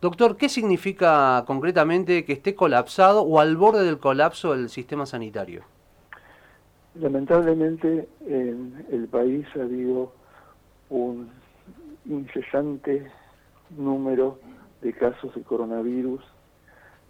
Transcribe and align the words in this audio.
Doctor, 0.00 0.36
¿qué 0.36 0.48
significa 0.48 1.42
concretamente 1.44 2.24
que 2.24 2.32
esté 2.32 2.54
colapsado 2.54 3.22
o 3.22 3.40
al 3.40 3.56
borde 3.56 3.84
del 3.84 3.98
colapso 3.98 4.54
el 4.54 4.68
sistema 4.68 5.06
sanitario? 5.06 5.64
Lamentablemente 6.94 8.08
en 8.26 8.86
el 8.92 9.08
país 9.08 9.44
ha 9.56 9.62
habido 9.62 10.12
un 10.88 11.28
incesante 12.06 13.10
número 13.76 14.38
de 14.82 14.92
casos 14.92 15.34
de 15.34 15.42
coronavirus 15.42 16.22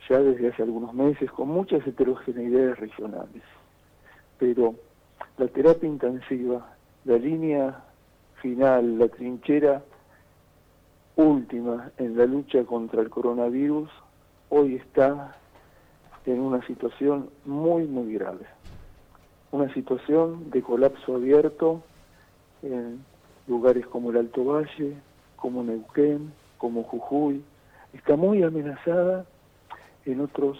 ya 0.08 0.18
desde 0.20 0.48
hace 0.48 0.62
algunos 0.62 0.94
meses 0.94 1.30
con 1.30 1.48
muchas 1.48 1.86
heterogeneidades 1.86 2.78
regionales. 2.78 3.42
Pero 4.38 4.74
la 5.36 5.46
terapia 5.48 5.86
intensiva, 5.88 6.74
la 7.04 7.18
línea 7.18 7.84
final, 8.40 8.98
la 8.98 9.08
trinchera 9.08 9.82
última 11.18 11.90
en 11.98 12.16
la 12.16 12.26
lucha 12.26 12.64
contra 12.64 13.02
el 13.02 13.10
coronavirus, 13.10 13.90
hoy 14.50 14.76
está 14.76 15.36
en 16.24 16.40
una 16.40 16.64
situación 16.66 17.28
muy, 17.44 17.86
muy 17.86 18.14
grave. 18.14 18.46
Una 19.50 19.72
situación 19.74 20.48
de 20.50 20.62
colapso 20.62 21.16
abierto 21.16 21.82
en 22.62 23.04
lugares 23.48 23.84
como 23.88 24.10
el 24.10 24.18
Alto 24.18 24.44
Valle, 24.44 24.94
como 25.34 25.64
Neuquén, 25.64 26.32
como 26.56 26.84
Jujuy. 26.84 27.42
Está 27.92 28.14
muy 28.14 28.44
amenazada 28.44 29.26
en, 30.04 30.20
otros, 30.20 30.58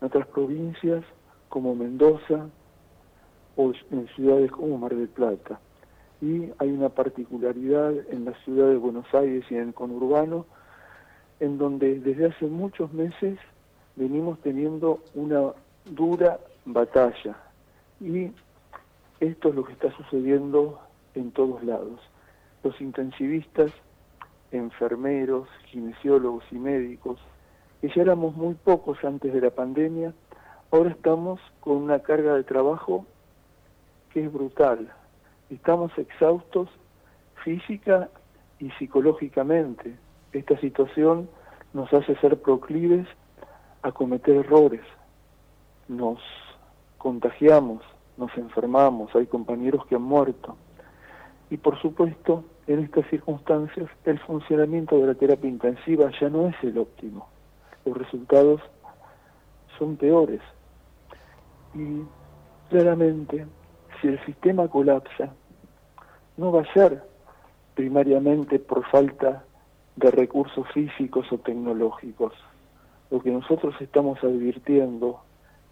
otras 0.00 0.26
provincias 0.28 1.04
como 1.50 1.74
Mendoza 1.74 2.46
o 3.56 3.72
en 3.90 4.08
ciudades 4.16 4.50
como 4.52 4.78
Mar 4.78 4.94
del 4.94 5.08
Plata 5.08 5.60
y 6.22 6.52
hay 6.58 6.70
una 6.70 6.88
particularidad 6.88 7.92
en 8.10 8.24
la 8.24 8.32
ciudad 8.44 8.68
de 8.68 8.76
Buenos 8.76 9.12
Aires 9.12 9.44
y 9.50 9.56
en 9.56 9.68
el 9.68 9.74
conurbano, 9.74 10.46
en 11.40 11.58
donde 11.58 11.98
desde 11.98 12.26
hace 12.26 12.46
muchos 12.46 12.92
meses 12.92 13.40
venimos 13.96 14.38
teniendo 14.40 15.00
una 15.16 15.52
dura 15.84 16.38
batalla 16.64 17.36
y 18.00 18.30
esto 19.18 19.48
es 19.48 19.54
lo 19.56 19.64
que 19.64 19.72
está 19.72 19.90
sucediendo 19.96 20.80
en 21.16 21.32
todos 21.32 21.64
lados. 21.64 22.00
Los 22.62 22.80
intensivistas, 22.80 23.72
enfermeros, 24.52 25.48
kinesiólogos 25.72 26.44
y 26.52 26.56
médicos, 26.56 27.18
que 27.80 27.88
ya 27.88 28.02
éramos 28.02 28.36
muy 28.36 28.54
pocos 28.54 29.02
antes 29.02 29.32
de 29.32 29.40
la 29.40 29.50
pandemia, 29.50 30.14
ahora 30.70 30.90
estamos 30.90 31.40
con 31.58 31.78
una 31.78 31.98
carga 31.98 32.34
de 32.34 32.44
trabajo 32.44 33.06
que 34.12 34.24
es 34.24 34.32
brutal, 34.32 34.92
estamos 35.54 35.96
exhaustos 35.98 36.68
física 37.44 38.08
y 38.58 38.70
psicológicamente. 38.72 39.96
Esta 40.32 40.58
situación 40.58 41.28
nos 41.72 41.92
hace 41.92 42.16
ser 42.16 42.40
proclives 42.40 43.06
a 43.82 43.92
cometer 43.92 44.36
errores. 44.36 44.82
Nos 45.88 46.20
contagiamos, 46.98 47.82
nos 48.16 48.36
enfermamos, 48.36 49.14
hay 49.14 49.26
compañeros 49.26 49.84
que 49.86 49.96
han 49.96 50.02
muerto. 50.02 50.56
Y 51.50 51.56
por 51.56 51.80
supuesto, 51.82 52.44
en 52.66 52.78
estas 52.78 53.06
circunstancias, 53.10 53.90
el 54.04 54.18
funcionamiento 54.20 54.96
de 54.98 55.08
la 55.08 55.14
terapia 55.14 55.50
intensiva 55.50 56.10
ya 56.20 56.28
no 56.28 56.48
es 56.48 56.54
el 56.62 56.78
óptimo. 56.78 57.28
Los 57.84 57.96
resultados 57.98 58.60
son 59.78 59.96
peores. 59.96 60.40
Y 61.74 62.02
claramente, 62.70 63.46
si 64.00 64.08
el 64.08 64.24
sistema 64.24 64.68
colapsa, 64.68 65.34
no 66.42 66.50
va 66.50 66.62
a 66.62 66.72
ser 66.72 67.00
primariamente 67.76 68.58
por 68.58 68.84
falta 68.90 69.44
de 69.94 70.10
recursos 70.10 70.66
físicos 70.74 71.30
o 71.30 71.38
tecnológicos. 71.38 72.32
Lo 73.12 73.22
que 73.22 73.30
nosotros 73.30 73.76
estamos 73.80 74.18
advirtiendo 74.24 75.20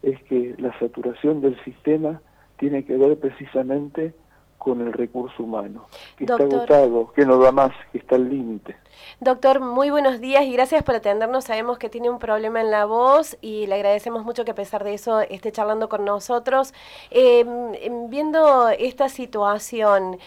es 0.02 0.22
que 0.22 0.54
la 0.58 0.78
saturación 0.78 1.40
del 1.40 1.60
sistema 1.64 2.22
tiene 2.56 2.84
que 2.84 2.96
ver 2.96 3.18
precisamente 3.18 4.14
con 4.60 4.82
el 4.82 4.92
recurso 4.92 5.42
humano, 5.42 5.86
que 6.18 6.24
está 6.24 6.44
agotado, 6.44 7.10
que 7.14 7.24
no 7.24 7.38
da 7.38 7.50
más, 7.50 7.72
que 7.90 7.98
está 7.98 8.16
al 8.16 8.28
límite. 8.28 8.76
Doctor, 9.18 9.60
muy 9.60 9.88
buenos 9.88 10.20
días 10.20 10.44
y 10.44 10.52
gracias 10.52 10.82
por 10.82 10.94
atendernos. 10.94 11.44
Sabemos 11.44 11.78
que 11.78 11.88
tiene 11.88 12.10
un 12.10 12.18
problema 12.18 12.60
en 12.60 12.70
la 12.70 12.84
voz 12.84 13.38
y 13.40 13.66
le 13.66 13.76
agradecemos 13.76 14.22
mucho 14.22 14.44
que 14.44 14.50
a 14.50 14.54
pesar 14.54 14.84
de 14.84 14.92
eso 14.92 15.20
esté 15.22 15.50
charlando 15.50 15.88
con 15.88 16.04
nosotros. 16.04 16.74
Em, 17.10 17.74
em, 17.74 18.10
viendo 18.10 18.68
esta 18.68 19.08
situación, 19.08 20.18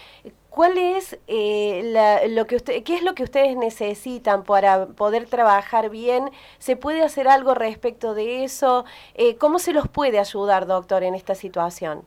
¿cuál 0.50 0.79
es 0.79 1.19
eh, 1.27 2.27
lo 2.29 2.47
que 2.47 2.55
usted, 2.55 2.83
qué 2.83 2.95
es 2.95 3.03
lo 3.03 3.13
que 3.13 3.23
ustedes 3.23 3.55
necesitan 3.55 4.44
para 4.44 4.88
poder 4.88 5.27
trabajar 5.27 5.91
bien? 5.91 6.31
¿Se 6.57 6.75
puede 6.75 7.03
hacer 7.03 7.27
algo 7.27 7.53
respecto 7.53 8.15
de 8.15 8.44
eso? 8.44 8.83
Eh, 9.13 9.35
¿Cómo 9.38 9.59
se 9.59 9.73
los 9.73 9.88
puede 9.88 10.17
ayudar, 10.17 10.65
doctor, 10.65 11.03
en 11.03 11.13
esta 11.13 11.35
situación? 11.35 12.03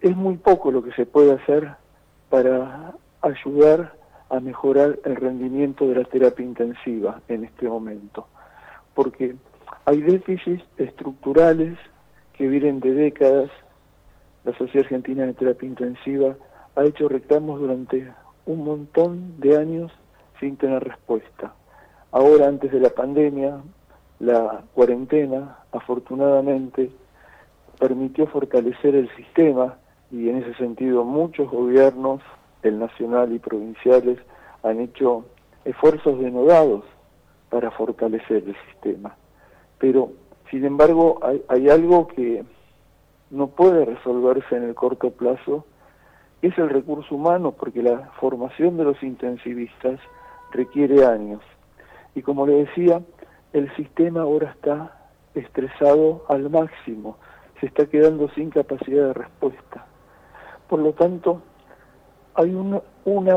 Es 0.00 0.16
muy 0.16 0.36
poco 0.36 0.70
lo 0.70 0.82
que 0.82 0.92
se 0.92 1.06
puede 1.06 1.32
hacer 1.32 1.74
para 2.28 2.94
ayudar 3.22 3.94
a 4.28 4.40
mejorar 4.40 4.98
el 5.04 5.16
rendimiento 5.16 5.86
de 5.86 5.94
la 5.96 6.04
terapia 6.04 6.44
intensiva 6.44 7.20
en 7.28 7.44
este 7.44 7.68
momento, 7.68 8.26
porque 8.94 9.36
hay 9.84 10.02
déficits 10.02 10.64
estructurales 10.76 11.78
que 12.32 12.48
vienen 12.48 12.80
de 12.80 12.92
décadas. 12.92 13.50
La 14.44 14.56
Sociedad 14.56 14.84
Argentina 14.84 15.24
de 15.26 15.34
Terapia 15.34 15.68
Intensiva 15.68 16.36
ha 16.74 16.84
hecho 16.84 17.08
reclamos 17.08 17.60
durante 17.60 18.12
un 18.46 18.64
montón 18.64 19.40
de 19.40 19.56
años 19.56 19.92
sin 20.40 20.56
tener 20.56 20.84
respuesta. 20.84 21.54
Ahora, 22.12 22.46
antes 22.48 22.70
de 22.70 22.80
la 22.80 22.90
pandemia, 22.90 23.60
la 24.20 24.62
cuarentena, 24.74 25.58
afortunadamente, 25.72 26.90
permitió 27.78 28.26
fortalecer 28.26 28.94
el 28.94 29.14
sistema 29.16 29.76
y 30.10 30.28
en 30.28 30.38
ese 30.38 30.54
sentido 30.54 31.04
muchos 31.04 31.50
gobiernos, 31.50 32.22
el 32.62 32.78
nacional 32.78 33.32
y 33.32 33.38
provinciales, 33.38 34.18
han 34.62 34.80
hecho 34.80 35.24
esfuerzos 35.64 36.18
denodados 36.20 36.84
para 37.50 37.70
fortalecer 37.70 38.44
el 38.46 38.56
sistema. 38.70 39.16
Pero, 39.78 40.12
sin 40.50 40.64
embargo, 40.64 41.20
hay, 41.48 41.68
algo 41.68 42.06
que 42.08 42.44
no 43.30 43.48
puede 43.48 43.84
resolverse 43.84 44.56
en 44.56 44.64
el 44.64 44.74
corto 44.74 45.10
plazo, 45.10 45.64
es 46.42 46.56
el 46.58 46.70
recurso 46.70 47.14
humano, 47.14 47.52
porque 47.52 47.82
la 47.82 48.10
formación 48.20 48.76
de 48.76 48.84
los 48.84 49.02
intensivistas 49.02 49.98
requiere 50.52 51.04
años. 51.04 51.42
Y 52.14 52.22
como 52.22 52.46
le 52.46 52.64
decía, 52.64 53.02
el 53.52 53.74
sistema 53.76 54.22
ahora 54.22 54.50
está 54.50 55.08
estresado 55.34 56.24
al 56.28 56.48
máximo, 56.48 57.16
se 57.60 57.66
está 57.66 57.86
quedando 57.86 58.28
sin 58.30 58.50
capacidad 58.50 59.08
de 59.08 59.14
respuesta. 59.14 59.86
Por 60.68 60.80
lo 60.80 60.92
tanto, 60.92 61.42
hay 62.34 62.54
una, 62.54 62.82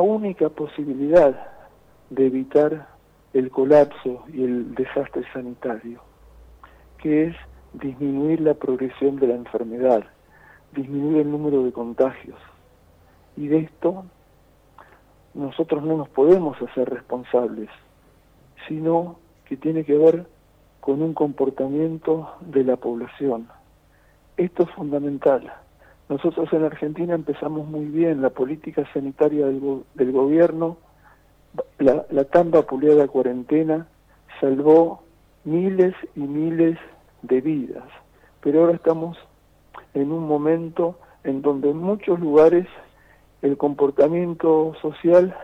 única 0.02 0.50
posibilidad 0.50 1.48
de 2.10 2.26
evitar 2.26 2.88
el 3.34 3.52
colapso 3.52 4.24
y 4.34 4.44
el 4.44 4.74
desastre 4.76 5.24
sanitario, 5.32 6.02
que 6.98 7.28
es 7.28 7.36
disminuir 7.74 8.42
la 8.42 8.56
progresión 8.56 9.18
de 9.18 9.28
la 9.28 9.36
enfermedad, 9.36 10.04
disminuir 10.74 11.22
el 11.22 11.32
número 11.32 11.64
de 11.64 11.72
contagios. 11.72 12.40
Y 13.38 13.48
de 13.48 13.60
esto 13.60 14.06
nosotros 15.34 15.84
no 15.84 15.96
nos 15.98 16.10
podemos 16.10 16.60
hacer 16.62 16.90
responsables, 16.90 17.70
sino 18.68 19.20
que 19.46 19.56
tiene 19.56 19.86
que 19.86 19.98
ver 19.98 20.26
con 20.82 21.02
un 21.02 21.14
comportamiento 21.14 22.34
de 22.42 22.64
la 22.64 22.76
población. 22.76 23.48
Esto 24.36 24.64
es 24.64 24.72
fundamental. 24.72 25.54
Nosotros 26.10 26.52
en 26.54 26.64
Argentina 26.64 27.14
empezamos 27.14 27.68
muy 27.68 27.86
bien 27.86 28.24
la 28.24 28.32
política 28.32 28.84
sanitaria 28.94 29.46
del, 29.46 30.12
gobierno, 30.12 30.78
la, 31.78 32.04
la 32.10 32.24
tan 32.26 32.50
vapuleada 32.50 33.08
cuarentena 33.08 33.88
salvó 34.42 35.04
miles 35.44 35.94
y 36.16 36.22
miles 36.22 36.80
de 37.22 37.42
vidas, 37.42 37.86
pero 38.42 38.62
ahora 38.62 38.74
estamos 38.74 39.18
en 39.94 40.12
un 40.12 40.28
momento 40.28 40.98
en 41.24 41.44
donde 41.44 41.70
en 41.70 41.78
muchos 41.78 42.20
lugares 42.20 42.66
el 43.44 43.56
comportamiento 43.56 44.74
social 44.82 45.36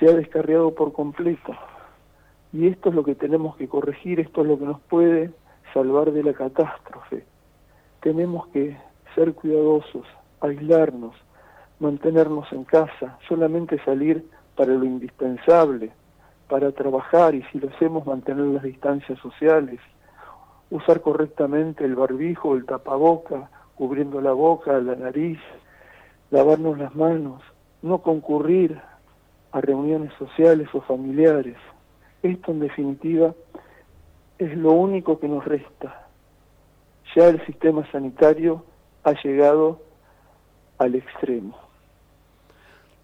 se 0.00 0.08
ha 0.08 0.14
descarriado 0.14 0.74
por 0.74 0.92
completo. 0.92 1.54
Y 2.52 2.66
esto 2.66 2.88
es 2.88 2.94
lo 2.94 3.04
que 3.04 3.14
tenemos 3.14 3.56
que 3.56 3.68
corregir, 3.68 4.18
esto 4.18 4.40
es 4.40 4.48
lo 4.48 4.58
que 4.58 4.64
nos 4.64 4.80
puede 4.80 5.30
salvar 5.72 6.10
de 6.10 6.24
la 6.24 6.32
catástrofe. 6.32 7.24
Tenemos 8.00 8.48
que 8.48 8.76
ser 9.16 9.34
cuidadosos, 9.34 10.06
aislarnos, 10.40 11.16
mantenernos 11.80 12.52
en 12.52 12.62
casa, 12.64 13.18
solamente 13.26 13.82
salir 13.84 14.24
para 14.54 14.72
lo 14.72 14.84
indispensable, 14.84 15.90
para 16.48 16.70
trabajar 16.70 17.34
y 17.34 17.42
si 17.50 17.58
lo 17.58 17.68
hacemos 17.70 18.06
mantener 18.06 18.46
las 18.46 18.62
distancias 18.62 19.18
sociales, 19.18 19.80
usar 20.70 21.00
correctamente 21.00 21.84
el 21.84 21.96
barbijo, 21.96 22.54
el 22.54 22.64
tapaboca, 22.64 23.50
cubriendo 23.74 24.20
la 24.20 24.32
boca, 24.32 24.78
la 24.78 24.94
nariz, 24.94 25.40
lavarnos 26.30 26.78
las 26.78 26.94
manos, 26.94 27.42
no 27.82 27.98
concurrir 27.98 28.80
a 29.52 29.60
reuniones 29.60 30.12
sociales 30.18 30.68
o 30.74 30.80
familiares. 30.82 31.56
esto 32.22 32.52
en 32.52 32.60
definitiva 32.60 33.34
es 34.38 34.56
lo 34.56 34.72
único 34.72 35.18
que 35.18 35.28
nos 35.28 35.44
resta. 35.44 36.06
Ya 37.14 37.28
el 37.28 37.44
sistema 37.46 37.90
sanitario 37.90 38.64
ha 39.06 39.12
llegado 39.22 39.80
al 40.78 40.96
extremo. 40.96 41.56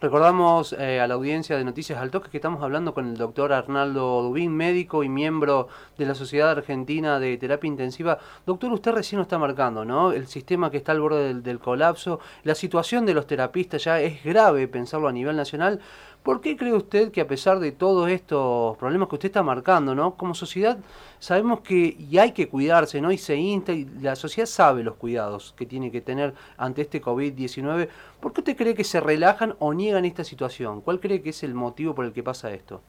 Recordamos 0.01 0.73
eh, 0.73 0.99
a 0.99 1.07
la 1.07 1.15
audiencia 1.15 1.57
de 1.57 1.63
Noticias 1.63 1.97
al 2.01 2.11
Toque 2.11 2.29
que 2.29 2.39
estamos 2.39 2.61
hablando 2.61 2.93
con 2.93 3.07
el 3.07 3.17
doctor 3.17 3.53
Arnaldo 3.53 4.21
Dubín, 4.23 4.51
médico 4.51 5.05
y 5.05 5.09
miembro 5.09 5.69
de 5.97 6.05
la 6.05 6.17
Sociedad 6.17 6.51
Argentina 6.51 7.21
de 7.21 7.37
Terapia 7.37 7.69
Intensiva. 7.69 8.19
Doctor, 8.45 8.73
usted 8.73 8.91
recién 8.91 9.19
lo 9.19 9.23
está 9.23 9.39
marcando, 9.39 9.85
¿no? 9.85 10.11
El 10.11 10.27
sistema 10.27 10.73
que 10.73 10.79
está 10.79 10.91
al 10.91 11.01
borde 11.01 11.35
del 11.35 11.61
colapso, 11.61 12.19
la 12.43 12.57
situación 12.57 13.07
de 13.07 13.15
los 13.15 13.29
terapistas 13.29 13.85
ya 13.85 14.01
es 14.01 14.25
grave 14.25 14.67
pensarlo 14.67 15.07
a 15.07 15.13
nivel 15.13 15.37
nacional. 15.37 15.79
¿Por 16.23 16.41
qué 16.41 16.57
cree 16.57 16.73
usted 16.73 17.11
que 17.11 17.21
a 17.21 17.27
pesar 17.27 17.59
de 17.59 17.73
todos 17.73 18.09
estos 18.09 18.77
problemas 18.77 19.09
que 19.09 19.17
usted 19.17 19.27
está 19.27 19.43
marcando, 19.43 19.93
¿no? 19.93 20.15
como 20.15 20.35
sociedad 20.35 20.79
sabemos 21.19 21.61
que 21.61 21.97
y 21.99 22.19
hay 22.19 22.31
que 22.31 22.49
cuidarse, 22.49 23.01
¿no? 23.01 23.11
y 23.11 23.19
se 23.19 23.35
insta, 23.35 23.73
y 23.73 23.87
la 24.01 24.15
sociedad 24.15 24.47
sabe 24.47 24.85
los 24.85 24.95
cuidados 24.95 25.53
que 25.57 25.67
tiene 25.67 25.91
que 25.91 26.01
tener 26.01 26.33
ante 26.57 26.83
este 26.83 27.03
COVID-19, 27.03 27.89
¿por 28.21 28.33
qué 28.33 28.41
usted 28.41 28.57
cree 28.57 28.75
que 28.75 28.85
se 28.85 29.01
relajan 29.01 29.57
o 29.59 29.75
niegan 29.75 30.05
esta 30.05 30.23
situación? 30.23 30.81
¿Cuál 30.81 31.01
cree 31.01 31.23
que 31.23 31.31
es 31.31 31.43
el 31.43 31.55
motivo 31.55 31.93
por 31.93 32.05
el 32.05 32.13
que 32.13 32.23
pasa 32.23 32.53
esto? 32.53 32.83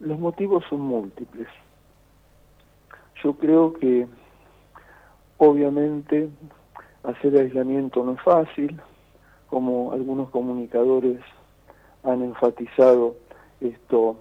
Los 0.00 0.18
motivos 0.18 0.62
son 0.68 0.82
múltiples. 0.82 1.48
Yo 3.22 3.32
creo 3.32 3.72
que 3.72 4.06
obviamente 5.38 6.28
hacer 7.02 7.34
aislamiento 7.38 8.04
no 8.04 8.12
es 8.12 8.20
fácil, 8.20 8.78
como 9.54 9.92
algunos 9.92 10.30
comunicadores 10.30 11.20
han 12.02 12.22
enfatizado, 12.22 13.14
esto 13.60 14.16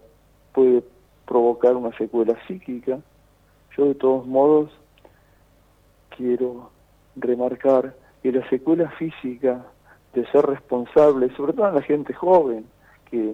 puede 0.54 0.84
provocar 1.26 1.76
una 1.76 1.92
secuela 1.98 2.38
psíquica. 2.46 3.00
Yo 3.76 3.86
de 3.86 3.96
todos 3.96 4.28
modos 4.28 4.70
quiero 6.16 6.70
remarcar 7.16 7.96
que 8.22 8.32
la 8.32 8.48
secuela 8.48 8.92
física 8.92 9.66
de 10.14 10.24
ser 10.28 10.46
responsable, 10.46 11.36
sobre 11.36 11.54
todo 11.54 11.68
en 11.68 11.76
la 11.76 11.82
gente 11.82 12.14
joven, 12.14 12.68
que 13.10 13.34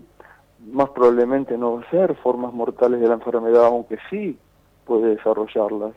más 0.72 0.92
probablemente 0.92 1.58
no 1.58 1.74
va 1.74 1.82
a 1.82 1.90
ser 1.90 2.16
formas 2.16 2.54
mortales 2.54 3.02
de 3.02 3.10
la 3.10 3.16
enfermedad, 3.16 3.66
aunque 3.66 3.98
sí 4.10 4.40
puede 4.86 5.18
desarrollarlas. 5.18 5.92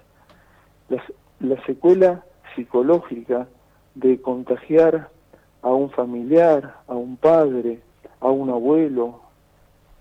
La, 0.89 1.01
la 1.39 1.65
secuela 1.65 2.25
psicológica 2.57 3.47
de 3.95 4.21
contagiar 4.21 5.13
a 5.62 5.70
un 5.70 5.91
familiar, 5.91 6.76
a 6.88 6.94
un 6.94 7.17
padre, 7.17 7.81
a 8.20 8.29
un 8.29 8.50
abuelo, 8.50 9.20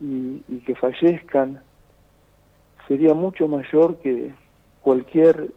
y, 0.02 0.60
que 0.66 0.76
fallezcan, 0.76 1.62
sería 2.88 3.14
mucho 3.14 3.48
mayor 3.48 3.98
que 3.98 4.34
cualquier 4.82 5.52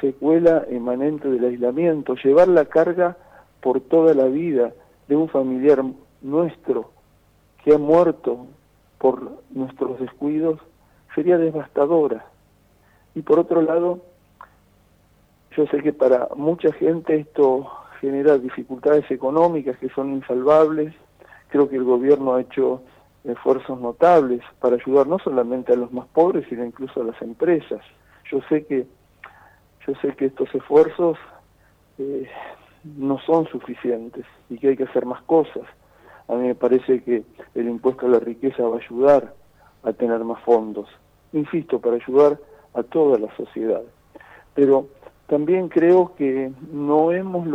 secuela 0.00 0.64
emanente 0.68 1.30
del 1.30 1.44
aislamiento, 1.44 2.14
llevar 2.22 2.48
la 2.48 2.66
carga 2.66 3.16
por 3.60 3.80
toda 3.80 4.12
la 4.12 4.26
vida 4.26 4.72
de 5.08 5.16
un 5.16 5.28
familiar 5.28 5.82
nuestro 6.20 6.90
que 7.64 7.74
ha 7.74 7.78
muerto 7.78 8.46
por 8.98 9.32
nuestros 9.50 9.98
descuidos, 9.98 10.60
sería 11.14 11.38
devastadora. 11.38 12.26
Y 13.14 13.22
por 13.22 13.38
otro 13.38 13.62
lado, 13.62 14.00
yo 15.56 15.66
sé 15.68 15.82
que 15.82 15.92
para 15.92 16.28
mucha 16.36 16.72
gente 16.72 17.16
esto 17.16 17.70
genera 18.04 18.36
dificultades 18.36 19.10
económicas 19.10 19.78
que 19.78 19.88
son 19.88 20.12
insalvables. 20.12 20.94
Creo 21.48 21.70
que 21.70 21.76
el 21.76 21.84
gobierno 21.84 22.34
ha 22.34 22.42
hecho 22.42 22.82
esfuerzos 23.24 23.80
notables 23.80 24.42
para 24.60 24.76
ayudar 24.76 25.06
no 25.06 25.18
solamente 25.18 25.72
a 25.72 25.76
los 25.76 25.90
más 25.90 26.06
pobres, 26.08 26.44
sino 26.50 26.64
incluso 26.64 27.00
a 27.00 27.04
las 27.04 27.20
empresas. 27.22 27.80
Yo 28.30 28.40
sé 28.48 28.66
que 28.66 28.86
yo 29.86 29.94
sé 30.00 30.14
que 30.16 30.26
estos 30.26 30.54
esfuerzos 30.54 31.18
eh, 31.98 32.26
no 32.84 33.18
son 33.20 33.46
suficientes 33.48 34.24
y 34.50 34.58
que 34.58 34.68
hay 34.68 34.76
que 34.76 34.84
hacer 34.84 35.06
más 35.06 35.22
cosas. 35.22 35.64
A 36.28 36.34
mí 36.34 36.46
me 36.46 36.54
parece 36.54 37.02
que 37.02 37.22
el 37.54 37.68
impuesto 37.68 38.06
a 38.06 38.10
la 38.10 38.18
riqueza 38.18 38.62
va 38.62 38.76
a 38.76 38.80
ayudar 38.80 39.34
a 39.82 39.92
tener 39.92 40.24
más 40.24 40.42
fondos. 40.42 40.88
Insisto, 41.32 41.80
para 41.80 41.96
ayudar 41.96 42.38
a 42.74 42.82
toda 42.82 43.18
la 43.18 43.34
sociedad. 43.36 43.82
Pero 44.54 44.88
también 45.26 45.68
creo 45.68 46.14
que 46.16 46.52
no 46.72 47.12
hemos 47.12 47.13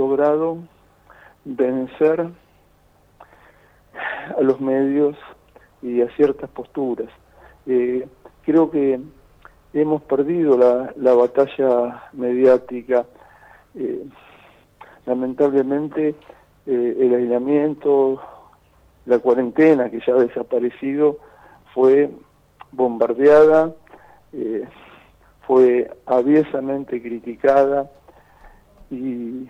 logrado 0.09 0.57
vencer 1.45 2.29
a 4.37 4.41
los 4.41 4.59
medios 4.59 5.15
y 5.83 6.01
a 6.01 6.09
ciertas 6.15 6.49
posturas. 6.49 7.09
Eh, 7.67 8.07
creo 8.43 8.71
que 8.71 8.99
hemos 9.73 10.01
perdido 10.03 10.57
la, 10.57 11.13
batalla 11.13 12.09
mediática. 12.13 13.05
Eh, 13.75 14.03
lamentablemente 15.05 16.15
eh, 16.65 16.97
el 16.99 17.13
aislamiento, 17.13 18.19
la 19.05 19.19
cuarentena 19.19 19.91
que 19.91 19.99
ya 20.05 20.13
ha 20.13 20.19
desaparecido, 20.19 21.19
fue 21.73 22.09
bombardeada 22.71 23.73
fue 25.47 25.89
aviesamente 26.05 27.01
criticada 27.01 27.89
y 28.91 29.47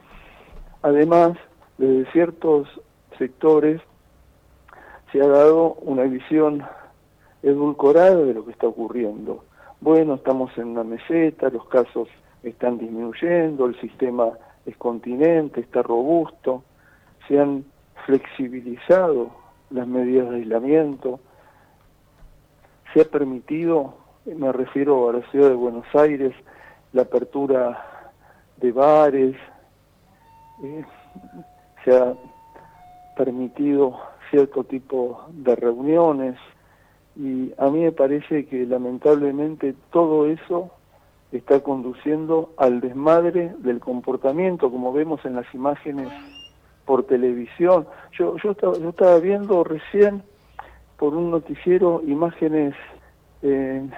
además 0.81 1.37
desde 1.77 2.11
ciertos 2.11 2.67
sectores 3.17 3.81
se 5.11 5.21
ha 5.21 5.27
dado 5.27 5.73
una 5.81 6.03
visión 6.03 6.63
edulcorada 7.41 8.17
de 8.17 8.33
lo 8.33 8.45
que 8.45 8.51
está 8.51 8.67
ocurriendo. 8.67 9.43
Bueno, 9.81 10.15
estamos 10.15 10.55
en 10.57 10.69
una 10.69 10.83
meseta, 10.83 11.49
los 11.49 11.67
casos 11.67 12.09
están 12.43 12.77
disminuyendo, 12.77 13.65
el 13.65 13.79
sistema 13.79 14.31
es 14.65 14.75
continente, 14.77 15.61
está 15.61 15.81
robusto, 15.81 16.63
se 17.27 17.39
han 17.39 17.65
flexibilizado 18.05 19.31
las 19.69 19.87
medidas 19.87 20.29
de 20.29 20.37
aislamiento, 20.37 21.19
se 22.93 23.01
ha 23.01 23.05
permitido 23.05 23.93
me 24.25 24.51
refiero 24.51 25.09
a 25.09 25.13
la 25.13 25.21
ciudad 25.31 25.49
de 25.49 25.55
Buenos 25.55 25.85
Aires, 25.95 26.33
la 26.93 27.03
apertura 27.03 28.11
de 28.57 28.71
bares, 28.71 29.35
eh, 30.63 30.85
se 31.83 31.95
ha 31.95 32.13
permitido 33.15 33.99
cierto 34.29 34.63
tipo 34.63 35.25
de 35.29 35.55
reuniones 35.55 36.37
y 37.15 37.51
a 37.57 37.69
mí 37.69 37.81
me 37.81 37.91
parece 37.91 38.45
que 38.45 38.65
lamentablemente 38.65 39.75
todo 39.91 40.25
eso 40.27 40.71
está 41.31 41.59
conduciendo 41.61 42.53
al 42.57 42.79
desmadre 42.81 43.53
del 43.59 43.79
comportamiento, 43.79 44.71
como 44.71 44.93
vemos 44.93 45.23
en 45.25 45.35
las 45.35 45.53
imágenes 45.53 46.07
por 46.85 47.03
televisión. 47.03 47.87
Yo, 48.17 48.37
yo, 48.37 48.51
estaba, 48.51 48.77
yo 48.77 48.89
estaba 48.89 49.19
viendo 49.19 49.63
recién 49.63 50.23
por 50.97 51.13
un 51.15 51.31
noticiero 51.31 52.01
imágenes 52.05 52.73
en, 53.41 53.91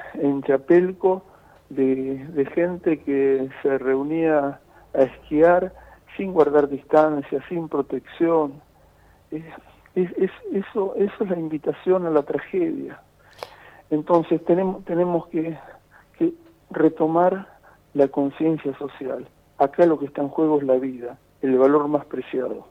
Chapelco 0.43 1.23
de, 1.69 2.47
gente 2.53 2.99
que 2.99 3.49
se 3.61 3.77
reunía 3.77 4.59
a 4.93 5.01
esquiar 5.01 5.73
sin 6.17 6.33
guardar 6.33 6.69
distancia, 6.69 7.43
sin 7.47 7.67
protección. 7.67 8.61
Es, 9.31 9.43
eso, 9.95 10.95
eso 10.95 11.23
es 11.23 11.29
la 11.29 11.37
invitación 11.37 12.05
a 12.05 12.09
la 12.09 12.23
tragedia. 12.23 13.01
Entonces 13.89 14.43
tenemos, 14.45 14.85
tenemos 14.85 15.27
que, 15.27 15.57
que 16.17 16.33
retomar 16.69 17.47
la 17.93 18.07
conciencia 18.07 18.77
social. 18.77 19.27
Acá 19.57 19.85
lo 19.85 19.99
que 19.99 20.05
está 20.05 20.21
en 20.21 20.29
juego 20.29 20.59
es 20.59 20.63
la 20.63 20.75
vida, 20.75 21.17
el 21.41 21.57
valor 21.57 21.87
más 21.87 22.05
preciado. 22.05 22.67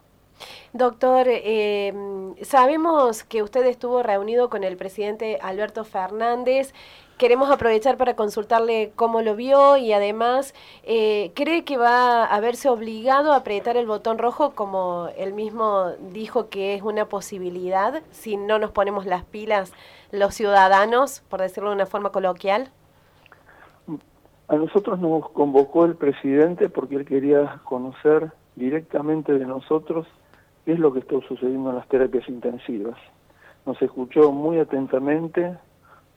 Doctor, 0.73 1.27
eh, 1.29 1.93
sabemos 2.43 3.25
que 3.25 3.43
usted 3.43 3.67
estuvo 3.67 4.03
reunido 4.03 4.49
con 4.49 4.65
el 4.65 4.77
presidente 4.77 5.39
Alberto 5.43 5.85
Fernández. 5.85 6.73
Queremos 7.21 7.51
aprovechar 7.51 7.99
para 7.99 8.17
consultarle 8.17 8.93
cómo 8.97 9.21
lo 9.21 9.37
vio 9.37 9.77
y 9.77 9.93
además, 9.93 10.55
eh, 10.85 11.33
¿cree 11.35 11.65
que 11.65 11.77
va 11.77 12.25
a 12.25 12.41
verse 12.41 12.71
obligado 12.71 13.35
a 13.35 13.37
apretar 13.37 13.77
el 13.77 13.87
botón 13.87 14.17
rojo 14.17 14.53
como 14.55 15.09
él 15.19 15.35
mismo 15.35 15.91
dijo 16.13 16.49
que 16.49 16.75
es 16.75 16.81
una 16.81 17.05
posibilidad 17.05 18.03
si 18.11 18.39
no 18.39 18.59
nos 18.59 18.71
ponemos 18.71 19.05
las 19.05 19.23
pilas 19.23 19.75
los 20.13 20.35
ciudadanos, 20.35 21.21
por 21.29 21.43
decirlo 21.43 21.69
de 21.69 21.75
una 21.75 21.85
forma 21.85 22.09
coloquial? 22.09 22.71
A 24.49 24.57
nosotros 24.57 24.99
nos 24.99 25.29
convocó 25.29 25.85
el 25.85 25.97
presidente 25.97 26.71
porque 26.71 26.97
él 26.97 27.05
quería 27.05 27.61
conocer 27.65 28.33
directamente 28.57 29.35
de 29.35 29.45
nosotros 29.45 30.07
qué 30.65 30.73
es 30.73 30.79
lo 30.79 30.91
que 30.91 31.01
está 31.01 31.21
sucediendo 31.29 31.69
en 31.69 31.77
las 31.77 31.89
terapias 31.89 32.27
intensivas. 32.31 32.97
Nos 33.67 33.81
escuchó 33.83 34.33
muy 34.33 34.59
atentamente, 34.59 35.59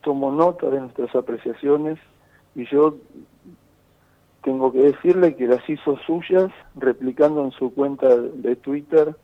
tomó 0.04 0.32
nota 0.32 0.70
de 0.70 0.82
nuestras 0.82 1.16
apreciaciones 1.16 1.98
y 2.56 2.66
yo 2.66 2.96
tengo 4.44 4.72
que 4.72 4.80
decirle 4.80 5.36
que 5.36 5.48
las 5.48 5.68
hizo 5.68 5.98
suyas 6.06 6.52
replicando 6.76 7.44
en 7.44 7.52
su 7.52 7.74
cuenta 7.74 8.16
de 8.16 8.56
Twitter 8.58 9.16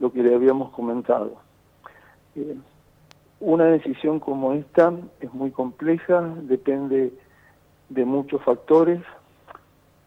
lo 0.00 0.12
que 0.12 0.22
le 0.22 0.34
habíamos 0.34 0.70
comentado. 0.72 1.36
Una 3.40 3.66
decisión 3.66 4.20
como 4.20 4.52
esta 4.52 4.92
es 5.20 5.32
muy 5.32 5.50
compleja, 5.50 6.20
depende 6.42 7.12
de 7.88 8.04
muchos 8.04 8.42
factores. 8.42 9.00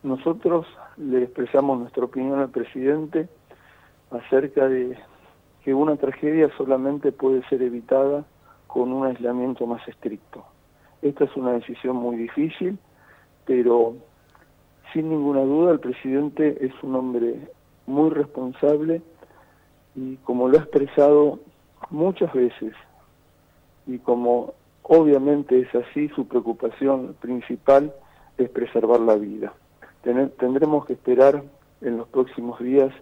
Nosotros 0.03 0.67
le 0.97 1.23
expresamos 1.23 1.79
nuestra 1.79 2.03
opinión 2.03 2.39
al 2.39 2.49
presidente 2.49 3.29
acerca 4.11 4.67
de 4.67 4.97
que 5.63 5.73
una 5.73 5.95
tragedia 5.95 6.49
solamente 6.57 7.11
puede 7.11 7.47
ser 7.47 7.61
evitada 7.61 8.25
con 8.69 8.93
un 8.93 9.07
aislamiento 9.07 9.65
más 9.65 9.85
estricto. 9.87 10.45
Esta 11.01 11.23
es 11.23 11.35
una 11.35 11.53
decisión 11.53 11.95
muy 11.95 12.17
difícil, 12.17 12.77
pero 13.45 13.95
sin 14.93 15.09
ninguna 15.09 15.41
duda 15.41 15.71
el 15.71 15.79
presidente 15.79 16.63
es 16.63 16.71
un 16.83 16.95
hombre 16.95 17.49
muy 17.87 18.11
responsable 18.11 19.01
y 19.95 20.17
como 20.17 20.47
lo 20.47 20.59
ha 20.59 20.61
expresado 20.61 21.39
muchas 21.89 22.31
veces 22.31 22.73
y 23.87 23.97
como 23.97 24.53
obviamente 24.83 25.61
es 25.61 25.73
así, 25.73 26.07
su 26.09 26.27
preocupación 26.27 27.15
principal 27.19 27.91
es 28.37 28.51
preservar 28.51 28.99
la 28.99 29.15
vida. 29.15 29.51
tendremos 30.03 30.85
que 30.85 30.93
esperar 30.93 31.43
en 31.81 31.97
los 31.97 32.07
próximos 32.09 32.59
días 32.59 32.93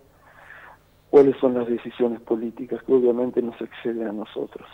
cuáles 1.10 1.36
son 1.38 1.56
las 1.56 1.68
decisiones 1.68 2.22
políticas 2.22 2.82
que 2.84 2.94
obviamente 2.94 3.42
nos 3.42 3.60
exceden 3.60 4.08
a 4.08 4.14
nosotros. 4.14 4.66